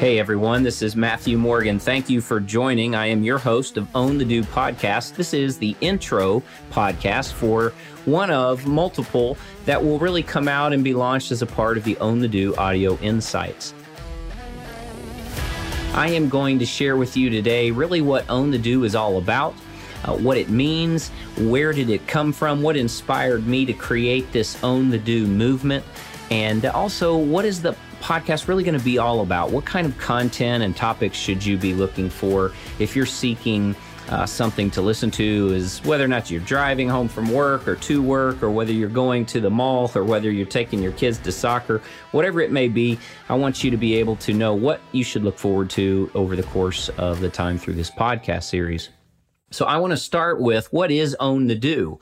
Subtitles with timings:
[0.00, 1.78] Hey everyone, this is Matthew Morgan.
[1.78, 2.94] Thank you for joining.
[2.94, 5.14] I am your host of Own the Do podcast.
[5.14, 7.74] This is the intro podcast for
[8.06, 9.36] one of multiple
[9.66, 12.28] that will really come out and be launched as a part of the Own the
[12.28, 13.74] Do audio insights.
[15.92, 19.18] I am going to share with you today really what Own the Do is all
[19.18, 19.54] about.
[20.04, 24.64] Uh, what it means, where did it come from, what inspired me to create this
[24.64, 25.84] Own the Do movement,
[26.30, 29.50] and also what is the podcast really going to be all about?
[29.50, 33.76] What kind of content and topics should you be looking for if you're seeking
[34.08, 35.48] uh, something to listen to?
[35.54, 38.88] Is whether or not you're driving home from work or to work, or whether you're
[38.88, 41.80] going to the mall, or whether you're taking your kids to soccer,
[42.12, 45.22] whatever it may be, I want you to be able to know what you should
[45.22, 48.88] look forward to over the course of the time through this podcast series.
[49.52, 51.98] So, I want to start with what is Own the Do?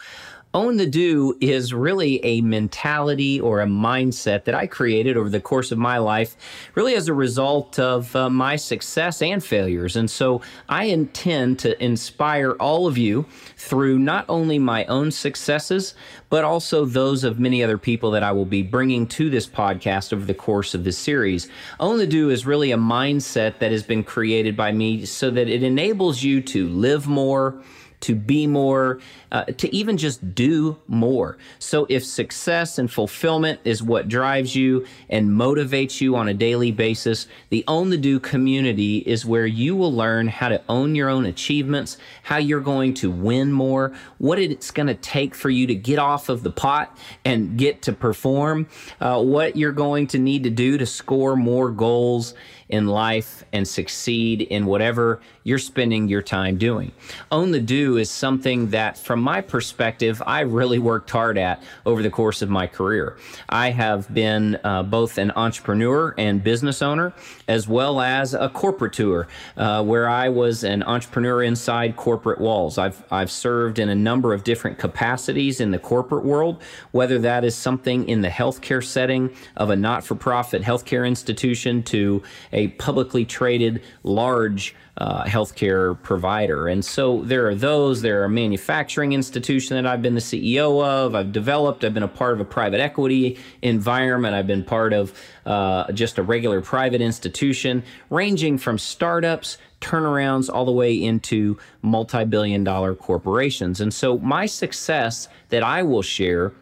[0.55, 5.41] Own the Do is really a mentality or a mindset that I created over the
[5.41, 6.37] course of my life,
[6.75, 9.95] really as a result of uh, my success and failures.
[9.95, 13.27] And so I intend to inspire all of you
[13.57, 15.95] through not only my own successes,
[16.31, 20.15] but also those of many other people that I will be bringing to this podcast
[20.15, 21.49] over the course of this series.
[21.79, 25.49] Own the Do is really a mindset that has been created by me so that
[25.49, 27.63] it enables you to live more
[28.01, 29.01] to be more,
[29.33, 31.37] uh, to even just do more.
[31.59, 36.73] So, if success and fulfillment is what drives you and motivates you on a daily
[36.73, 41.09] basis, the Own the Do community is where you will learn how to own your
[41.09, 45.67] own achievements, how you're going to win more, what it's going to take for you
[45.67, 48.67] to get off of the pot and get to perform,
[49.01, 52.35] uh, what you're going to need to do to score more goals
[52.69, 56.93] in life and succeed in whatever you're spending your time doing.
[57.33, 62.03] Own the Do is something that, from my perspective, I really worked hard at over
[62.03, 63.17] the course of my career.
[63.49, 67.15] I have been uh, both an entrepreneur and business owner,
[67.47, 72.77] as well as a corporateur, uh, where I was an entrepreneur inside corporate walls.
[72.77, 77.45] I've, I've served in a number of different capacities in the corporate world, whether that
[77.45, 82.23] is something in the healthcare setting of a not for profit healthcare institution to
[82.53, 86.67] a publicly traded large uh, healthcare provider.
[86.67, 90.85] And so there are those, there are a manufacturing institution that I've been the CEO
[90.85, 94.93] of, I've developed, I've been a part of a private equity environment, I've been part
[94.93, 95.13] of
[95.47, 102.25] uh, just a regular private institution, ranging from startups turnarounds all the way into multi
[102.25, 103.81] billion dollar corporations.
[103.81, 106.53] And so, my success that I will share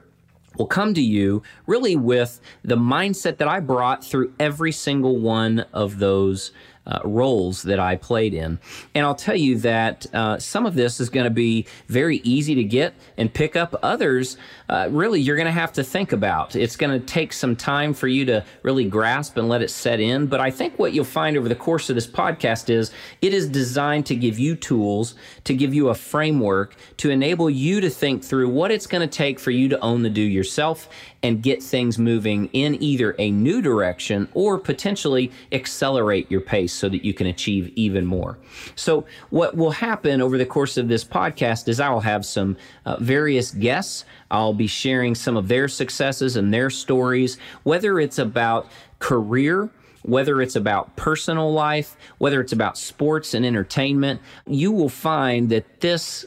[0.58, 5.60] will come to you really with the mindset that I brought through every single one
[5.72, 6.52] of those
[6.86, 8.58] uh, roles that I played in.
[8.94, 12.54] And I'll tell you that uh, some of this is going to be very easy
[12.54, 13.74] to get and pick up.
[13.82, 14.36] Others,
[14.68, 16.56] uh, really, you're going to have to think about.
[16.56, 20.00] It's going to take some time for you to really grasp and let it set
[20.00, 20.26] in.
[20.26, 22.90] But I think what you'll find over the course of this podcast is
[23.22, 27.80] it is designed to give you tools, to give you a framework, to enable you
[27.80, 30.88] to think through what it's going to take for you to own the do yourself
[31.22, 36.88] and get things moving in either a new direction or potentially accelerate your pace so
[36.88, 38.38] that you can achieve even more.
[38.76, 42.56] So, what will happen over the course of this podcast is I will have some
[42.84, 44.04] uh, various guests.
[44.30, 48.66] I'll be sharing some of their successes and their stories, whether it's about
[48.98, 49.70] career
[50.06, 55.80] whether it's about personal life, whether it's about sports and entertainment, you will find that
[55.80, 56.24] this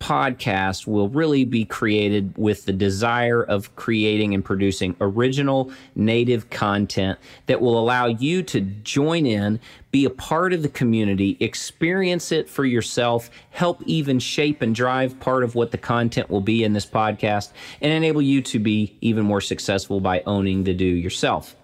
[0.00, 7.18] podcast will really be created with the desire of creating and producing original native content
[7.46, 9.60] that will allow you to join in,
[9.90, 15.18] be a part of the community, experience it for yourself, help even shape and drive
[15.20, 18.96] part of what the content will be in this podcast, and enable you to be
[19.00, 21.56] even more successful by owning the do yourself.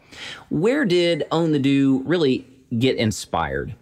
[0.49, 3.75] Where did Own the Do really get inspired?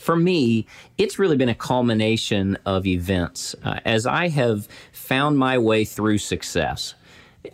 [0.00, 0.66] for me,
[0.96, 3.54] it's really been a culmination of events.
[3.62, 6.94] Uh, as I have found my way through success,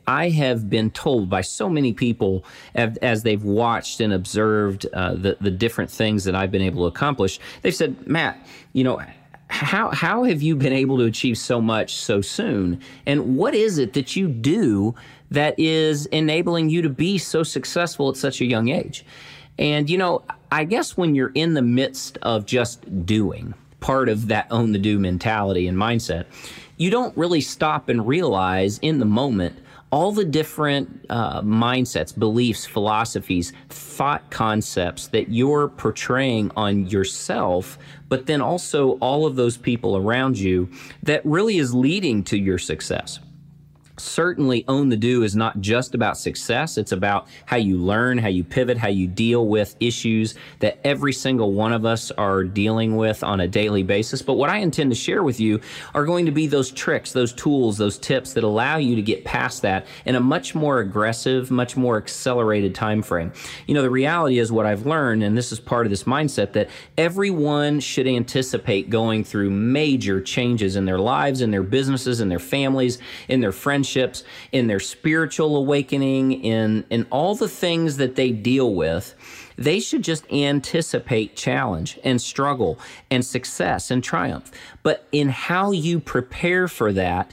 [0.06, 5.36] I have been told by so many people as, they've watched and observed uh, the,
[5.40, 9.00] the different things that I've been able to accomplish, they've said, Matt, you know,
[9.48, 12.80] how, how have you been able to achieve so much so soon?
[13.06, 14.94] And what is it that you do
[15.30, 19.04] that is enabling you to be so successful at such a young age?
[19.58, 24.28] And, you know, I guess when you're in the midst of just doing, part of
[24.28, 26.26] that own the do mentality and mindset,
[26.76, 29.56] you don't really stop and realize in the moment
[29.96, 37.78] all the different uh, mindsets, beliefs, philosophies, thought concepts that you're portraying on yourself,
[38.10, 40.68] but then also all of those people around you
[41.02, 43.20] that really is leading to your success.
[43.98, 46.76] Certainly own the do is not just about success.
[46.78, 51.12] It's about how you learn how you pivot how you deal with issues that every
[51.12, 54.22] single one of us are dealing with on a daily basis.
[54.22, 55.60] But what i intend to share with you
[55.94, 59.24] are going to be those tricks those tools those tips that allow you to get
[59.24, 63.32] past that in a much more aggressive much more accelerated time frame
[63.66, 66.52] you know the reality is what i've learned and this is part of this mindset
[66.52, 66.68] that
[66.98, 72.38] everyone should anticipate going through major changes in their lives in their businesses in their
[72.38, 78.16] families in their friendships friendships, in their spiritual awakening, in, in all the things that
[78.16, 79.14] they deal with,
[79.56, 82.78] they should just anticipate challenge and struggle
[83.10, 84.50] and success and triumph.
[84.82, 87.32] But in how you prepare for that,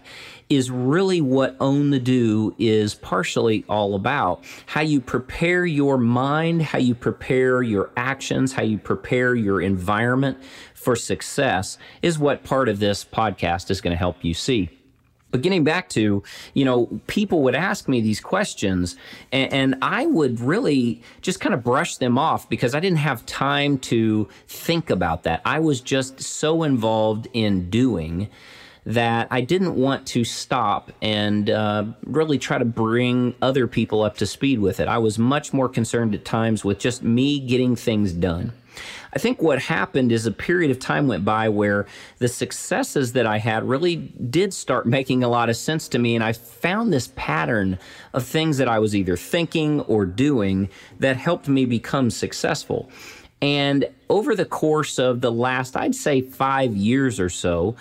[0.49, 4.43] is really what Own the Do is partially all about.
[4.67, 10.37] How you prepare your mind, how you prepare your actions, how you prepare your environment
[10.75, 14.69] for success is what part of this podcast is going to help you see.
[15.33, 16.21] But getting back to,
[16.53, 18.95] you know, people would ask me these questions
[19.31, 23.25] and, and, I would really just kind of brush them off because I didn't have
[23.25, 25.41] time to think about that.
[25.43, 28.29] I was just so involved in doing
[28.85, 34.17] that I didn't want to stop and uh, really try to bring other people up
[34.17, 34.87] to speed with it.
[34.87, 38.53] I was much more concerned at times with just me getting things done.
[39.15, 41.85] I think what happened is a period of time went by where
[42.17, 46.15] the successes that I had really did start making a lot of sense to me.
[46.15, 47.77] And I found this pattern
[48.13, 50.69] of things that I was either thinking or doing
[50.99, 52.89] that helped me become successful.
[53.41, 57.75] And over the course of the last, I'd say five years or so,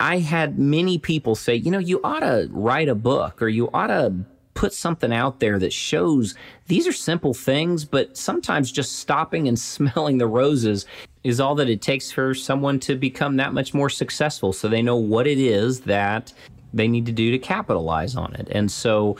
[0.00, 3.70] I had many people say, you know, you ought to write a book or you
[3.72, 4.14] ought to
[4.56, 6.34] put something out there that shows
[6.66, 10.86] these are simple things, but sometimes just stopping and smelling the roses
[11.22, 14.52] is all that it takes for someone to become that much more successful.
[14.52, 16.32] So they know what it is that
[16.76, 18.48] they need to do to capitalize on it.
[18.50, 19.16] And so,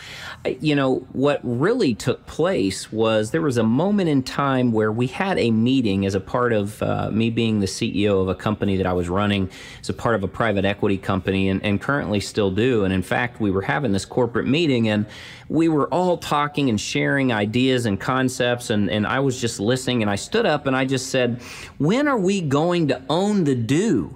[0.61, 5.07] you know, what really took place was there was a moment in time where we
[5.07, 8.77] had a meeting as a part of uh, me being the CEO of a company
[8.77, 9.51] that I was running
[9.81, 12.85] as a part of a private equity company and, and currently still do.
[12.85, 15.07] And in fact, we were having this corporate meeting and
[15.49, 18.71] we were all talking and sharing ideas and concepts.
[18.71, 21.41] And, and I was just listening and I stood up and I just said,
[21.79, 24.16] When are we going to own the do?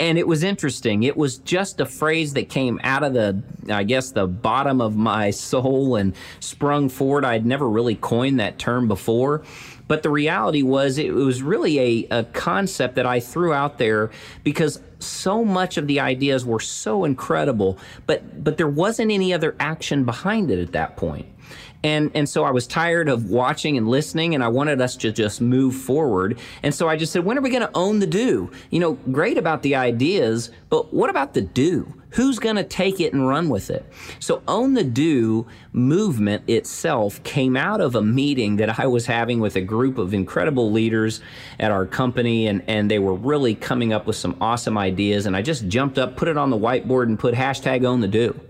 [0.00, 1.04] And it was interesting.
[1.04, 4.96] It was just a phrase that came out of the, I guess, the bottom of
[4.96, 7.24] my soul and sprung forward.
[7.24, 9.44] I'd never really coined that term before.
[9.86, 11.78] But the reality was, it was really
[12.10, 14.10] a, a concept that I threw out there
[14.42, 19.54] because so much of the ideas were so incredible, but, but there wasn't any other
[19.60, 21.26] action behind it at that point.
[21.82, 25.12] And, and so I was tired of watching and listening, and I wanted us to
[25.12, 26.38] just move forward.
[26.62, 28.50] And so I just said, when are we going to own the do?
[28.70, 31.92] You know, great about the ideas, but what about the do?
[32.14, 33.84] Who's going to take it and run with it?
[34.20, 39.40] So, Own the Do movement itself came out of a meeting that I was having
[39.40, 41.20] with a group of incredible leaders
[41.58, 45.26] at our company, and, and they were really coming up with some awesome ideas.
[45.26, 48.06] And I just jumped up, put it on the whiteboard, and put hashtag Own the
[48.06, 48.40] Do.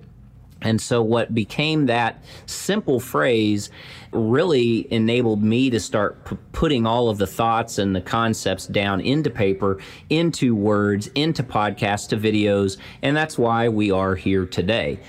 [0.65, 3.71] And so, what became that simple phrase
[4.13, 9.01] really enabled me to start p- putting all of the thoughts and the concepts down
[9.01, 9.79] into paper,
[10.09, 12.79] into words, into podcasts, to videos.
[13.03, 15.01] And that's why we are here today.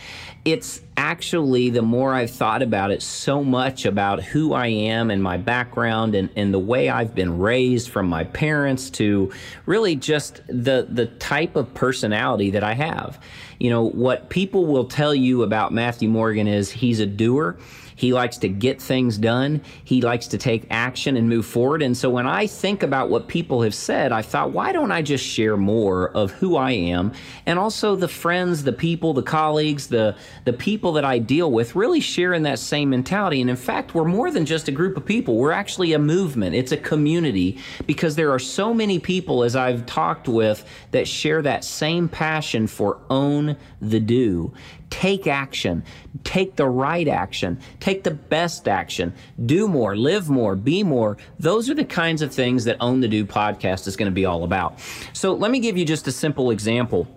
[0.45, 5.21] It's actually, the more I've thought about it, so much about who I am and
[5.21, 9.31] my background and, and the way I've been raised from my parents to
[9.65, 13.19] really just the, the type of personality that I have
[13.59, 17.57] you know, what people will tell you about Matthew Morgan is he's a doer.
[17.95, 19.61] He likes to get things done.
[19.83, 21.81] He likes to take action and move forward.
[21.81, 25.01] And so when I think about what people have said, I thought, why don't I
[25.01, 27.13] just share more of who I am
[27.45, 31.75] and also the friends, the people, the colleagues, the the people that I deal with
[31.75, 33.41] really share in that same mentality.
[33.41, 35.37] And in fact, we're more than just a group of people.
[35.37, 36.55] We're actually a movement.
[36.55, 41.41] It's a community because there are so many people as I've talked with that share
[41.41, 44.53] that same passion for own the do
[44.89, 45.83] take action,
[46.23, 49.13] take the right action, take the best action,
[49.45, 51.17] do more, live more, be more.
[51.37, 54.25] Those are the kinds of things that Own the Do podcast is going to be
[54.25, 54.79] all about.
[55.13, 57.07] So let me give you just a simple example.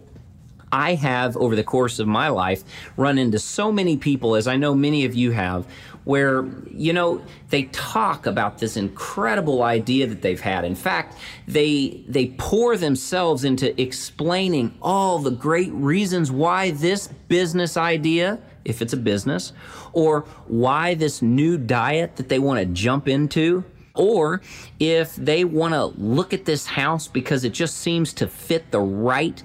[0.71, 2.65] I have, over the course of my life,
[2.99, 5.67] run into so many people, as I know many of you have,
[6.09, 10.65] where, you know, they talk about this incredible idea that they've had.
[10.65, 17.77] In fact, they, they pour themselves into explaining all the great reasons why this business
[17.77, 19.53] idea, if it's a business,
[19.93, 23.63] or why this new diet that they want to jump into,
[23.95, 24.41] or
[24.81, 28.81] if they want to look at this house because it just seems to fit the
[28.81, 29.43] right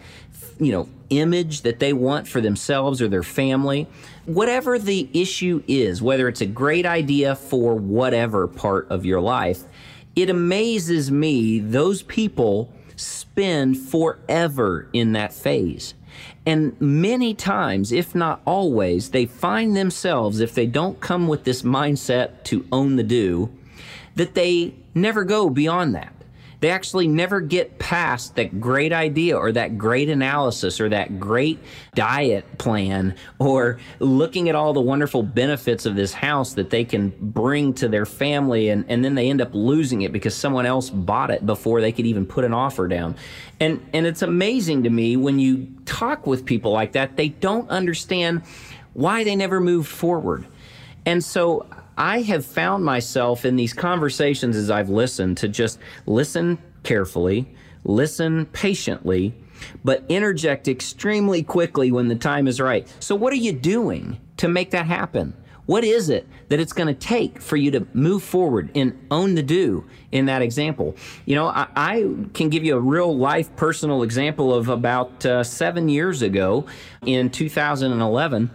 [0.60, 3.88] you know, image that they want for themselves or their family.
[4.26, 9.64] Whatever the issue is, whether it's a great idea for whatever part of your life,
[10.16, 15.94] it amazes me those people spend forever in that phase.
[16.46, 21.64] And many times, if not always, they find themselves, if they don't come with this
[21.64, 23.50] mindset to own the do,
[24.16, 26.14] that they never go beyond that.
[26.64, 31.60] They actually never get past that great idea or that great analysis or that great
[31.94, 37.10] diet plan or looking at all the wonderful benefits of this house that they can
[37.20, 40.90] bring to their family and, and then they end up losing it because someone else
[40.90, 43.18] bought it before they could even put an offer down.
[43.60, 47.70] And and it's amazing to me when you talk with people like that, they don't
[47.70, 48.42] understand
[48.94, 50.48] why they never moved forward.
[51.06, 56.58] And so I have found myself in these conversations as I've listened to just listen
[56.84, 59.34] carefully, listen patiently,
[59.84, 62.92] but interject extremely quickly when the time is right.
[63.00, 65.34] So, what are you doing to make that happen?
[65.66, 69.36] What is it that it's going to take for you to move forward and own
[69.36, 70.96] the do in that example?
[71.26, 75.44] You know, I, I can give you a real life personal example of about uh,
[75.44, 76.66] seven years ago
[77.06, 78.52] in 2011.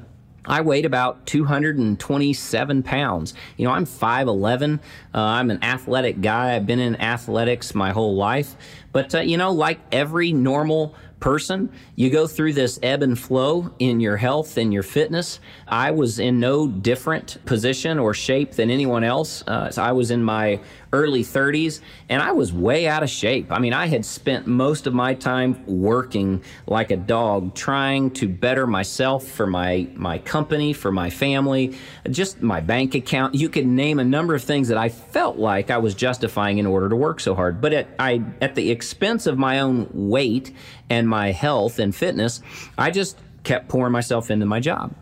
[0.49, 3.35] I weighed about 227 pounds.
[3.57, 4.79] You know, I'm 5'11.
[5.15, 6.57] Uh, I'm an athletic guy.
[6.57, 8.57] I've been in athletics my whole life.
[8.93, 11.71] But, uh, you know, like every normal person.
[11.97, 15.41] You go through this ebb and flow in your health and your fitness.
[15.67, 19.43] I was in no different position or shape than anyone else.
[19.47, 20.61] Uh, so I was in my
[20.93, 23.53] early 30s and I was way out of shape.
[23.53, 28.29] I mean, I had spent most of my time working like a dog trying to
[28.29, 31.77] better myself for my my company, for my family,
[32.11, 33.35] just my bank account.
[33.35, 36.67] You could name a number of things that I felt like I was justifying in
[36.67, 37.61] order to work so hard.
[37.61, 40.55] But at, I at the expense of my own weight
[40.91, 42.41] and my health and fitness,
[42.77, 44.95] I just kept pouring myself into my job.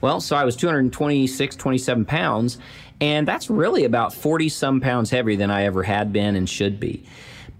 [0.00, 2.58] Well, so I was 226, 27 pounds,
[3.00, 6.80] and that's really about 40 some pounds heavier than I ever had been and should
[6.80, 7.04] be.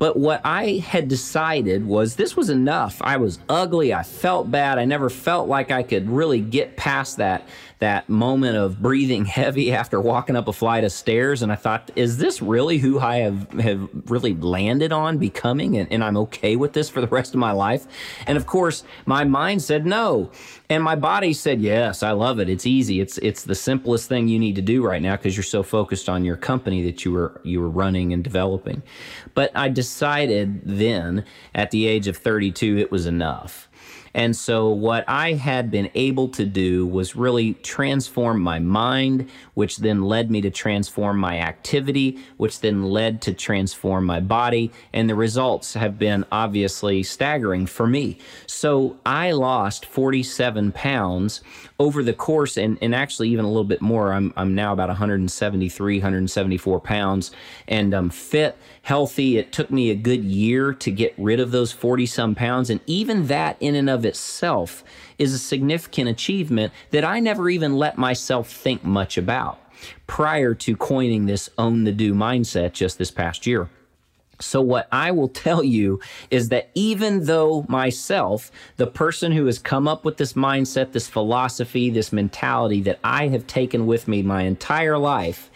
[0.01, 3.03] But what I had decided was this was enough.
[3.03, 3.93] I was ugly.
[3.93, 4.79] I felt bad.
[4.79, 7.47] I never felt like I could really get past that
[7.81, 11.43] that moment of breathing heavy after walking up a flight of stairs.
[11.43, 15.77] And I thought, is this really who I have, have really landed on becoming?
[15.77, 17.87] And, and I'm okay with this for the rest of my life.
[18.27, 20.31] And of course, my mind said no.
[20.69, 22.49] And my body said, yes, I love it.
[22.49, 23.01] It's easy.
[23.01, 26.09] It's, it's the simplest thing you need to do right now because you're so focused
[26.09, 28.83] on your company that you were, you were running and developing.
[29.35, 29.90] But I decided
[30.65, 33.69] then at the age of 32, it was enough.
[34.13, 39.31] And so, what I had been able to do was really transform my mind,
[39.61, 44.73] which then led me to transform my activity, which then led to transform my body.
[44.95, 48.17] And the results have been obviously staggering for me.
[48.47, 51.43] So, I lost 47 pounds
[51.79, 54.15] over the course, and, and actually even a little bit more.
[54.15, 57.31] I'm, I'm now about 173, 174 pounds,
[57.69, 59.37] and I'm fit healthy.
[59.37, 62.71] It took me a good year to get rid of those 40 some pounds.
[62.71, 64.83] And even that, in and of itself,
[65.21, 69.61] is a significant achievement that I never even let myself think much about
[70.07, 73.69] prior to coining this own the do mindset just this past year.
[74.41, 76.01] So, what I will tell you
[76.31, 81.09] is that even though myself, the person who has come up with this mindset, this
[81.09, 85.51] philosophy, this mentality that I have taken with me my entire life,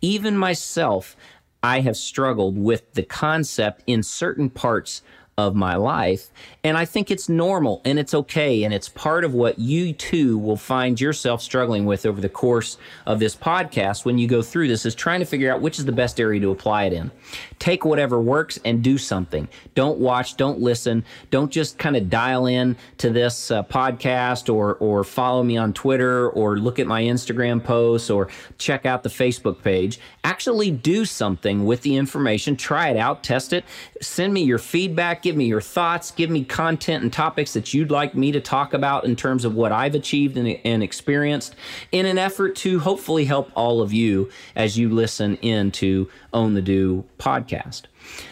[0.00, 1.14] even myself,
[1.62, 5.02] I have struggled with the concept in certain parts
[5.38, 6.30] of my life.
[6.62, 8.64] And I think it's normal and it's okay.
[8.64, 12.76] And it's part of what you too will find yourself struggling with over the course
[13.06, 15.86] of this podcast when you go through this is trying to figure out which is
[15.86, 17.10] the best area to apply it in.
[17.58, 19.48] Take whatever works and do something.
[19.74, 24.74] Don't watch, don't listen, don't just kind of dial in to this uh, podcast or,
[24.76, 29.08] or follow me on Twitter or look at my Instagram posts or check out the
[29.08, 29.98] Facebook page.
[30.24, 32.54] Actually do something with the information.
[32.54, 33.64] Try it out, test it,
[34.02, 36.10] send me your feedback Give me your thoughts.
[36.10, 39.54] Give me content and topics that you'd like me to talk about in terms of
[39.54, 41.54] what I've achieved and, and experienced
[41.92, 46.54] in an effort to hopefully help all of you as you listen in to Own
[46.54, 47.82] the Do podcast.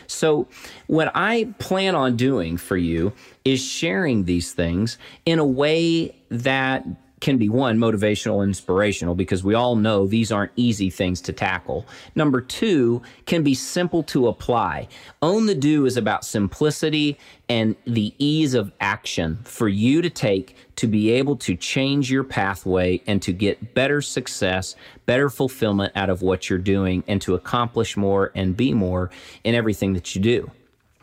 [0.07, 0.49] So,
[0.89, 3.13] what I plan on doing for you
[3.45, 6.85] is sharing these things in a way that
[7.21, 11.87] can be one, motivational inspirational, because we all know these aren't easy things to tackle.
[12.15, 14.89] Number two, can be simple to apply.
[15.21, 20.57] Own the do is about simplicity and the ease of action for you to take
[20.77, 24.75] to be able to change your pathway and to get better success,
[25.05, 29.11] better fulfillment out of what you're doing, and to accomplish more and be more
[29.45, 30.51] in everything that you do.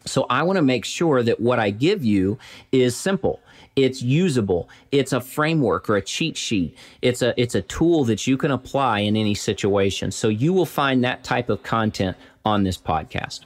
[0.06, 2.40] So I want to make sure that what I give you
[2.72, 3.42] is simple.
[3.78, 4.70] It's usable.
[4.92, 6.76] It's a framework or a cheat sheet.
[7.04, 10.12] It's a it's a tool that you can apply in any situation.
[10.12, 13.42] So you will find that type of content on this podcast.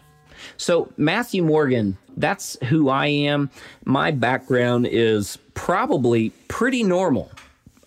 [0.55, 3.49] So Matthew Morgan, that's who I am.
[3.83, 7.29] My background is probably pretty normal.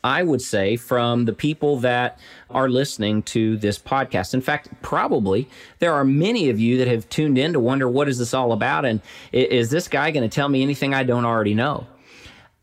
[0.04, 2.18] I would say, from the people that
[2.50, 4.34] are listening to this podcast.
[4.34, 5.48] In fact, probably
[5.78, 8.52] there are many of you that have tuned in to wonder what is this all
[8.52, 9.00] about and
[9.32, 11.86] is this guy going to tell me anything I don't already know?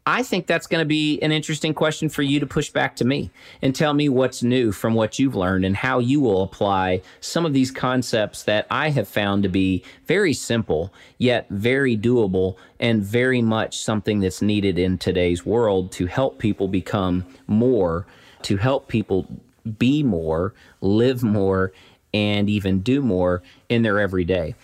[0.05, 3.05] I think that's going to be an interesting question for you to push back to
[3.05, 3.29] me
[3.62, 7.46] and tell me what's new from what you've learned and how you will apply some
[7.46, 13.03] of these concepts that I have found to be very simple, yet very doable and
[13.03, 18.08] very much something that's needed in today's world to help people become more,
[18.41, 19.27] to help people
[19.77, 21.74] be more, live more,
[22.12, 24.55] and even do more in their everyday.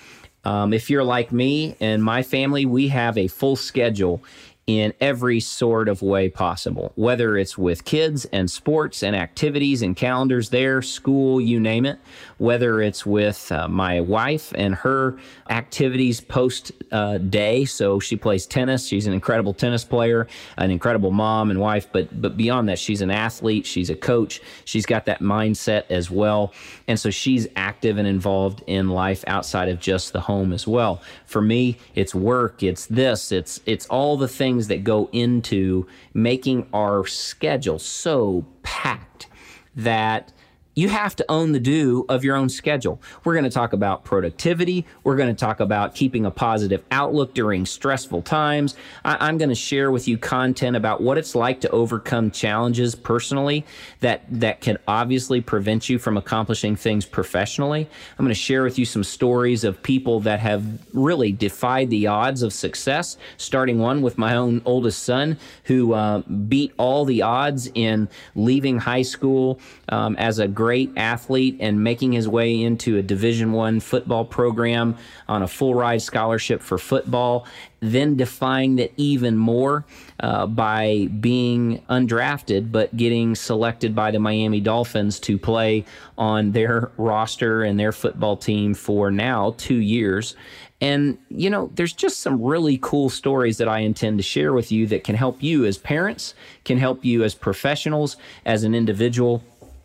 [0.48, 4.24] Um, if you're like me and my family, we have a full schedule
[4.67, 9.95] in every sort of way possible, whether it's with kids and sports and activities and
[9.95, 11.97] calendars there, school, you name it,
[12.38, 15.17] whether it's with uh, my wife and her
[15.50, 17.63] activities post uh, day.
[17.63, 18.86] So she plays tennis.
[18.86, 21.88] She's an incredible tennis player, an incredible mom and wife.
[21.93, 23.65] But but beyond that, she's an athlete.
[23.65, 24.41] She's a coach.
[24.65, 26.53] She's got that mindset as well,
[26.89, 31.01] and so she's active and involved in life outside of just the home as well.
[31.25, 32.63] For me, it's work.
[32.63, 33.31] It's this.
[33.31, 35.86] It's it's all the things things that go into
[36.16, 39.28] making our schedule so packed
[39.76, 40.34] that
[40.77, 43.01] you have to own the do of your own schedule.
[43.24, 44.86] We're going to talk about productivity.
[45.03, 48.75] We're going to talk about keeping a positive outlook during stressful times.
[49.03, 52.93] I- am going to share with you content about what it's like to overcome challenges
[52.93, 53.65] personally
[54.01, 57.89] that, that can obviously prevent you from accomplishing things professionally.
[58.19, 62.05] I'm going to share with you some stories of people that have really defied the
[62.05, 67.24] odds of success, starting one with my own oldest son who uh, beat all the
[67.24, 72.97] odds in leaving high school um, as a great athlete and making his way into
[72.97, 74.97] a division one football program
[75.29, 77.47] on a full ride scholarship for football
[77.80, 79.86] then defying that even more
[80.19, 85.86] uh, by being undrafted but getting selected by the miami dolphins to play
[86.17, 90.36] on their roster and their football team for now two years.
[90.80, 94.71] And, you know, there's just some really cool stories that I intend to share with
[94.71, 99.43] you that can help you as parents, can help you as professionals, as an individual,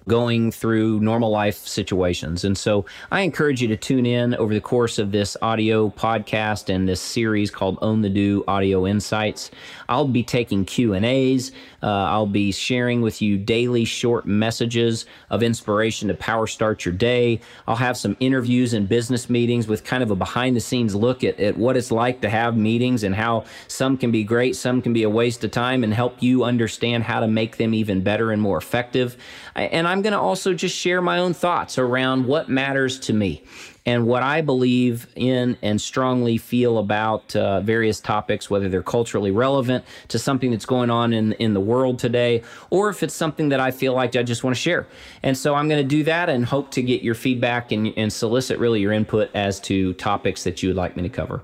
[0.09, 2.45] going through normal life situations.
[2.45, 6.73] And so I encourage you to tune in over the course of this audio podcast
[6.73, 9.51] and this series called Own the Do Audio Insights.
[9.89, 11.53] I'll be taking Q&As.
[11.83, 16.95] Uh, I'll be sharing with you daily short messages of inspiration to power start your
[16.95, 17.41] day.
[17.67, 21.25] I'll have some interviews and business meetings with kind of a behind the scenes look
[21.25, 24.83] at, at what it's like to have meetings and how some can be great, some
[24.83, 28.03] can be a waste of time and help you understand how to make them even
[28.03, 29.17] better and more effective.
[29.55, 33.43] And I'm going to also just share my own thoughts around what matters to me
[33.85, 39.31] and what I believe in and strongly feel about uh, various topics, whether they're culturally
[39.31, 43.49] relevant to something that's going on in, in the world today, or if it's something
[43.49, 44.87] that I feel like I just want to share.
[45.23, 48.13] And so I'm going to do that and hope to get your feedback and, and
[48.13, 51.43] solicit really your input as to topics that you would like me to cover.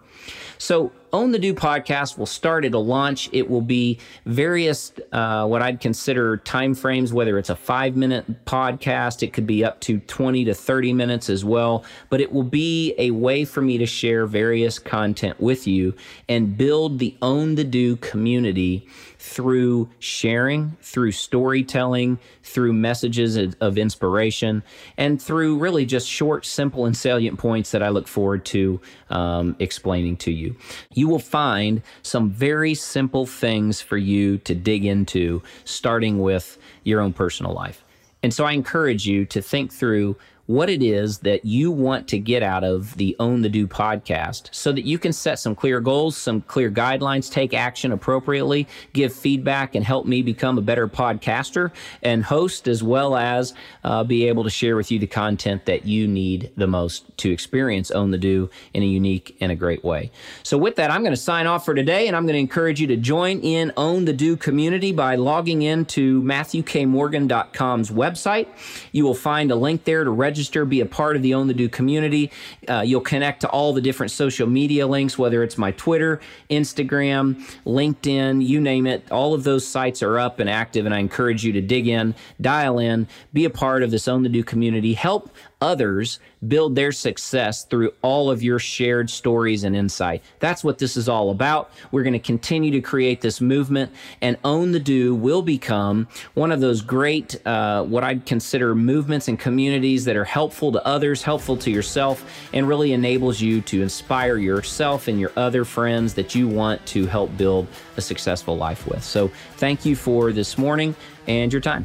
[0.59, 3.31] So, Own the Do podcast will start a launch.
[3.33, 8.45] It will be various, uh, what I'd consider time frames, whether it's a five minute
[8.45, 11.85] podcast, it could be up to 20 to 30 minutes as well.
[12.11, 15.95] But it will be a way for me to share various content with you
[16.29, 18.87] and build the Own the Do community
[19.19, 24.63] through sharing, through storytelling, through messages of inspiration,
[24.97, 29.57] and through really just short, simple, and salient points that I look forward to um,
[29.59, 30.57] explaining to you.
[30.99, 37.01] You will find some very simple things for you to dig into, starting with your
[37.01, 37.85] own personal life.
[38.25, 40.17] And so I encourage you to think through
[40.49, 44.49] what it is that you want to get out of the Own the Do podcast
[44.51, 49.13] so that you can set some clear goals, some clear guidelines, take action appropriately, give
[49.13, 51.71] feedback, and help me become a better podcaster
[52.03, 53.53] and host, as well as
[53.85, 57.31] uh, be able to share with you the content that you need the most to
[57.31, 60.11] experience Own the Do in a unique and a great way.
[60.45, 62.81] So, with that, I'm going to sign off for today, and I'm going to encourage
[62.81, 68.49] you to join in Own the Do community by logging into MatthewKMorgan.com's website.
[68.93, 71.49] You will find a link there to register register, be a part of the Own
[71.49, 72.31] the Do community.
[72.69, 77.45] Uh, you'll connect to all the different social media links, whether it's my Twitter, Instagram,
[77.67, 79.11] LinkedIn, you name it.
[79.11, 82.15] All of those sites are up and active, and I encourage you to dig in,
[82.41, 84.95] dial in, be a part of this Own the Do community.
[84.95, 85.29] Help
[85.61, 90.23] others build their success through all of your shared stories and insight.
[90.39, 91.71] That's what this is all about.
[91.91, 96.53] We're going to continue to create this movement, and Own the Do will become one
[96.53, 101.23] of those great, uh, what I'd consider movements and communities that are helpful to others,
[101.23, 106.35] helpful to yourself, and really enables you to inspire yourself and your other friends that
[106.35, 107.67] you want to help build
[107.97, 109.03] a successful life with.
[109.03, 110.95] So, thank you for this morning
[111.27, 111.85] and your time.